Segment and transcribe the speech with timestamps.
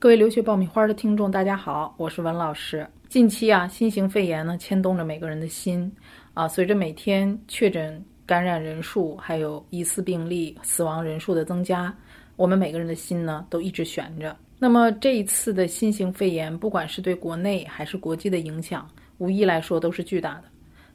[0.00, 2.88] 各位留学爆米花的听众，大家好，我是文老师。
[3.10, 5.94] 近期啊，新型肺炎呢牵动着每个人的心
[6.32, 6.48] 啊。
[6.48, 11.94] 随着每天确诊感染人数，还有疑似病例、死亡人数的增加，
[12.36, 14.34] 我们每个人的心呢都一直悬着。
[14.58, 18.88] 那么这一次的新型肺炎，不管是对国内还是国际的影响，
[19.18, 20.44] 无疑来说都是巨大的。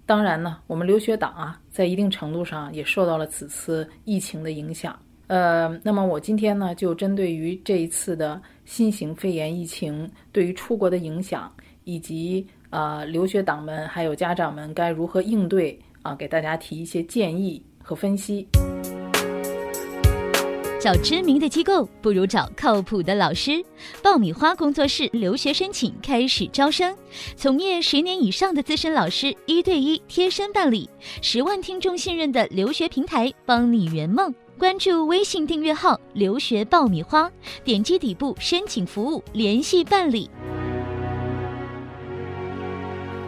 [0.07, 4.97] 当然呢，我们留学党啊，在一定程度上也受到了此次疫情的影响。
[5.27, 11.51] 呃，那么我今天呢，就针对于这一次的新型肺炎疫情对于出国的影响，
[11.83, 18.47] 以及呃留学党们还有家长们该如何应对啊，给大家提一些建议和分析。
[20.79, 23.65] 找知名的机构不如找靠谱的老师。
[24.03, 26.95] 爆米花工作室留学申请开始招生，
[27.35, 30.87] 从业十年以上的资深老师一对一贴身办理，
[31.23, 34.31] 十万听众信任的留学平台，帮你圆梦。
[34.57, 37.29] 关注微信订阅号“留学爆米花”，
[37.65, 40.29] 点击底部申请服务联系办理。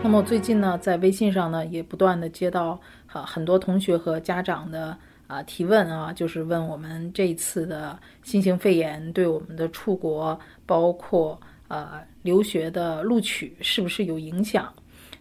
[0.01, 4.97] 那么最近呢，在微信上呢，也不断的接到啊很多同学和家长的
[5.27, 14.73] 啊提问啊，就是问我们这一次的新型肺炎对我们的出国，包括呃留学的录取是不是有影响？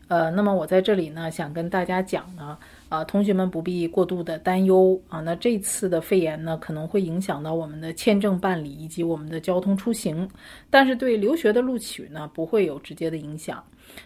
[0.08, 2.56] 呃，那么我在这里呢，想跟大家讲呢。
[2.88, 5.18] 啊，同学们不必过度的担忧啊。
[5.20, 10.28] 那这次的肺炎呢，可能会影响到我们的签证办理以及我们的交通出行，
[10.70, 13.60] 但是对留学的录取呢，不会有直接的影响。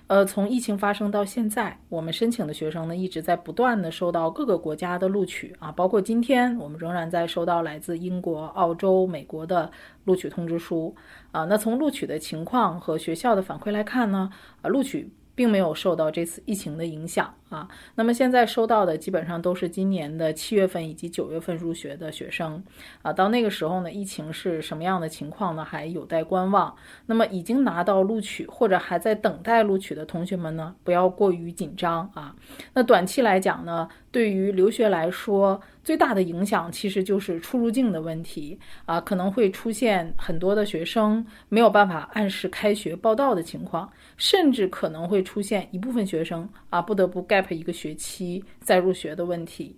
[0.07, 9.71] 呃，从疫情发生到现在，我们申请的学生呢，一直在不断的收到各个国家的录取啊，包括今天我们仍然在收到来自英国、澳洲、美国的
[10.05, 10.95] 录取通知书
[11.33, 11.45] 啊。
[11.45, 14.31] 那从录取的情况和学校的反馈来看呢，
[14.63, 15.07] 啊，录取。
[15.41, 17.35] 并没有受到这次疫情的影响。
[17.51, 17.69] 啊。
[17.95, 22.65] 那么现在收到的基本上都是今年的七月份以及九月份入学的学生
[23.03, 23.13] 啊。
[23.13, 25.63] 到那个时候呢，疫情是什么样的情况呢？
[25.63, 26.75] 还有待观望。
[27.05, 32.35] 那么已经拿到录取或者还在等待录取的同学们呢，不要过于紧张啊。
[32.73, 49.77] 那短期来讲呢，对于留学来说，最大的影响其实就是出入境的问题啊，可能会出现很多的学生没有办法按时开学报到的情况，甚至可能会出现一部分学生啊不得不盖一个学期再入学的问题。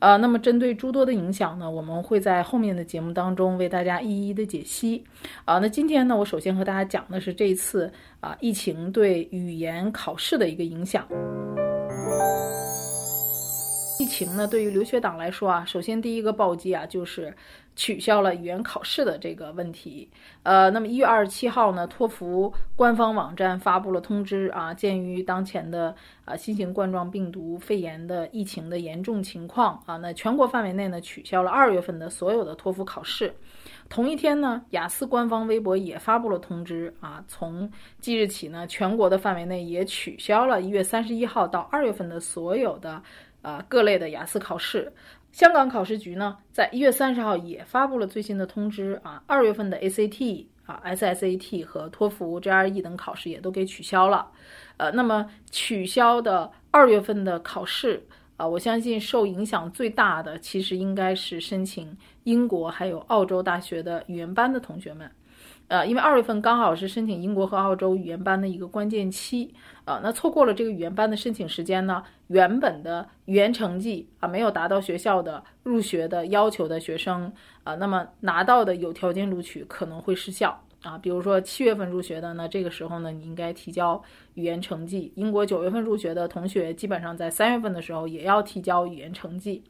[0.00, 5.02] 呃，那么针对诸多的影响呢，我们会在后面的节目当中为大家一一的解析。
[5.46, 7.90] 啊，那今天呢，我首先和大家讲的是这一次
[8.20, 11.06] 啊疫情对语言考试的一个影响。
[14.02, 17.32] 疫情呢，对于留学党来说啊，首先第一个暴击啊，就是
[17.76, 20.10] 取消了语言考试的这个问题。
[20.42, 33.32] 呃，那么一月二十七号呢，托福官方网站发布了通知啊，鉴于当前的啊新型冠状病毒肺炎的疫情的严重情况啊，那全国范围内呢取消了二月份的所有的托福考试。
[33.88, 37.70] 同一天呢，雅思官方微博也发布了通知啊，从
[38.00, 43.00] 即日起呢，全国的范围内也取消了一月三十一号到二月份的所有的。
[43.42, 44.90] 啊，各类的雅思考试，
[45.32, 54.30] 香港考试局呢，在一月三十号也发布了最新的通知啊，二月份的 ACT 啊、SSAT 和托福 GRE 等考试也都给取消了。
[54.76, 58.02] 呃，那么取消的二月份的考试
[58.36, 65.10] 啊，我相信受影响最大的其实应该是申请英国还有澳洲大学的语言班的同学们。
[65.72, 69.54] 呃，因为二月份刚好是申请英国和澳洲语言班的一个关键期，
[69.86, 77.32] 啊，那错过了这个语言班的申请时间呢，原本的语言成绩啊没有达到学校的入学的要求的学生，
[77.64, 80.98] 啊，那么拿到的有条件录取可能会失效啊。
[80.98, 83.98] 比如说七月份入学的，那这个时候呢，你应该提交
[84.34, 85.10] 语言成绩。
[85.16, 89.64] 英国九月份入学的同学，基本上在三月份的时候也要提交语言成绩，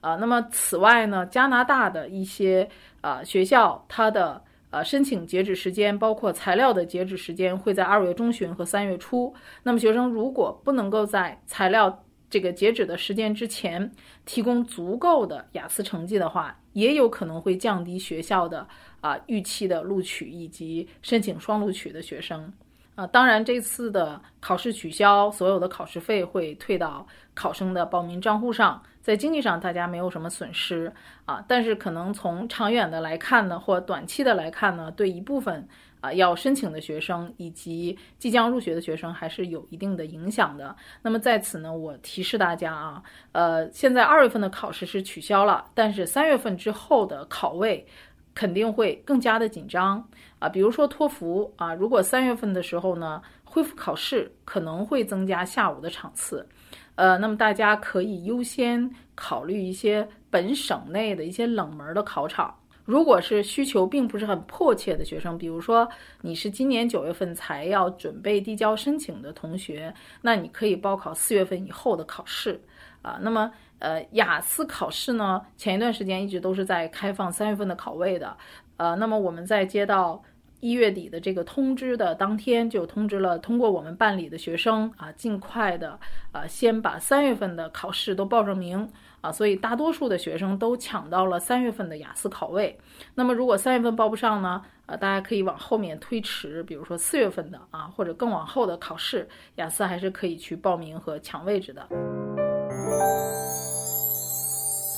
[0.00, 2.66] 啊，那么此外呢，加拿大的一些
[3.02, 4.42] 啊学校，它的
[4.72, 9.32] 呃，申请截止时间包括材料的截止时间会在二月中旬和三月初。
[9.62, 13.92] 那么学生如果不能够在材料这个截止的时间之前
[14.24, 18.66] 提供足够的雅思成绩的话，也有可能会降低学校的
[19.02, 22.50] 啊预期的录取以及申请双录取的学生。
[22.94, 28.82] 啊，当然这次的考试取消，所有的考试费会退到考生的报名账户上。
[29.00, 30.92] 在经济上，大家没有什么损失
[31.24, 35.66] 啊，但是可能从长远的来看呢，或短期的来看呢，对一部分
[36.00, 40.76] 啊要申请的学生以及即将入学的学生还是有一定的影响的。
[41.02, 43.02] 那么在此呢，我提示大家啊，
[43.32, 47.84] 呃，现在二月份的考试是取消了，但是三月份之后的考位
[48.34, 50.06] 肯定会更加的紧张
[50.38, 50.48] 啊。
[50.48, 56.46] 比如说托福啊，如果三月份的时候呢恢复考试，可能会增加下午的场次。
[56.94, 65.88] 呃，那么大家可以优先考虑一些本省内的一些冷门的考场，如果是需求并不是很迫切的学生，比如说
[66.20, 72.60] 你是今年九月份才要准备递交申请的同学，那你可以报考四月份以后的考试
[73.00, 73.18] 啊。
[73.22, 73.50] 那么，
[73.82, 78.36] 呃，雅思考试呢，前一段时间一直都是在开放三月份的考位的，
[78.76, 80.22] 呃，那么我们在接到
[80.60, 85.98] 一月底的这个通知的当天，就通知了通过我们办理的学生啊，尽快的
[86.30, 88.88] 啊，先把三月份的考试都报上名。
[89.22, 92.76] 啊，所以大多数的学生都抢到了三月份的雅思考位。
[93.14, 94.60] 那么，如果三月份报不上呢？
[94.86, 101.88] 呃，大家可以往后面推迟，比如说四月份的啊，或者更往后的考试，雅思还是可以去报名和抢位置的。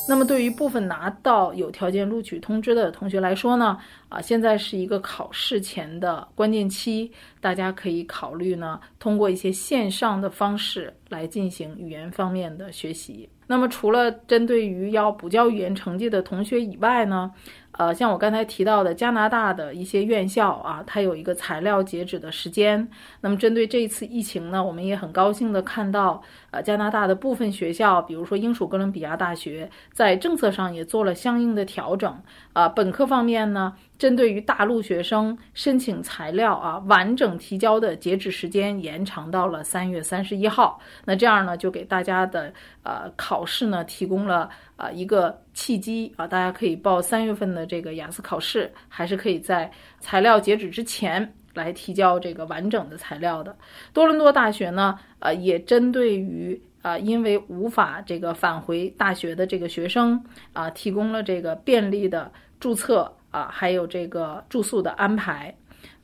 [0.06, 3.78] 那么，对于部分拿到有条件录取通知的同学来说呢，
[4.08, 7.10] 啊，现在是一个考试前的关键期，
[7.40, 13.28] 大家可以考虑呢，通过一些线上的方式来进行语言方面的学习。
[13.46, 17.30] 那么，除了针对于要补交语言成绩的同学以外呢，
[17.76, 22.88] 呃，像我刚才提到的加拿大的一些院校啊，它有一个材料截止的时间。
[23.20, 32.16] 那么，针对这一次疫情呢，我们也很高兴的看到，呃，加拿大的部分学校，比如说英属哥伦比亚大学，在政策上也做了相应的调整。
[32.52, 33.74] 啊，本科方面呢。
[33.96, 40.80] 针对于大陆学生申请材料啊，完整提交的截止时间延长到了三月三十一号。
[41.04, 49.70] 那这样呢，就给大家的呃考试呢提供了啊一个契机啊，大家可以报三月份的这个雅思考试，还是可以在
[50.00, 53.56] 材料截止之前来提交这个完整的材料的。
[53.92, 60.22] 多伦多大学呢，呃，也针对于啊因为无法这个返回大学的这个学生
[60.52, 62.30] 啊，提供了这个便利的
[62.60, 63.10] 注册。
[63.34, 65.52] 啊，还有这个住宿的安排。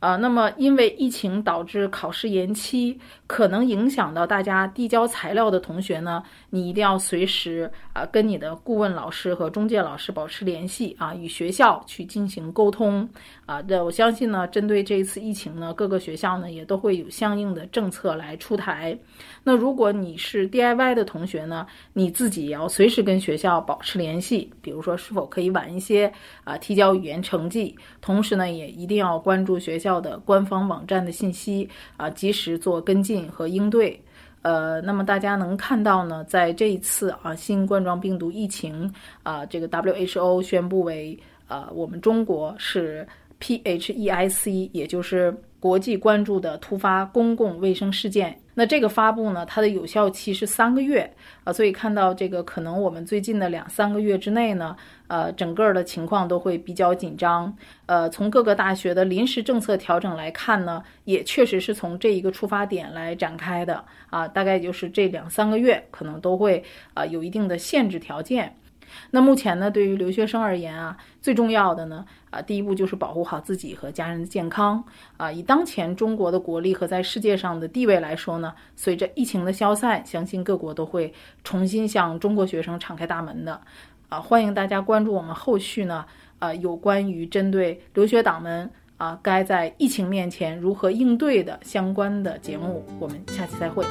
[0.01, 2.99] 啊，那么因为疫情导致考试延期，
[3.29, 13.09] 可能影响到大家递交材料的同学呢，你一定要随时啊跟你的顾问老师和中介老师保持联系啊，与学校去进行沟通
[13.47, 13.63] 啊。
[13.63, 18.99] 这我相信呢，针对这一次疫情呢，各个学校呢也都会有相应的政策来出台。
[19.45, 26.13] 那如果你是 DIY 的同学呢，你自己也要随时跟学校保持联系，比如说是否可以晚一些
[26.43, 29.91] 啊提交语言成绩，同时呢也一定要关注学校。
[30.01, 31.69] 的官方网站的信息
[31.99, 34.01] 啊，及时做跟进和应对。
[34.43, 38.91] 呃，那么大家能看到呢，在这一次啊新冠状病毒疫情
[39.23, 43.07] 啊，这个 WHO 宣布为呃我们中国是
[43.41, 48.39] PHEIC，也就是国际关注的突发公共卫生事件。
[48.61, 51.11] 那这个发布呢，它的有效期是三个月
[51.45, 54.77] 啊，所以看到这个可能我们最近的两三个月之内呢，
[55.07, 57.51] 呃，整个的情况都会比较紧张。
[57.87, 68.55] 呃，从各个大学的临时政策调整来看呢，也确实是从这一个出发点来展开的啊，大概就是这两三个月可能都会啊有一定的限制条件。
[69.11, 74.83] 那目前呢，对于留学生而言啊，最重要的呢，啊，第一步就是保护好自己和家人的健康
[75.17, 75.31] 啊。
[75.31, 81.13] 以当前中国的国力和在世界上的地位来说呢，随着疫情的消散，相信各国都会
[81.45, 83.61] 重新向中国学生敞开大门的
[84.09, 84.21] 啊。
[84.21, 86.05] 欢迎大家关注我们后续呢，
[86.39, 92.85] 啊，有关于针对留学党们啊，该在疫情面前如何应对的相关的节目。
[92.99, 93.85] 我们下期再会。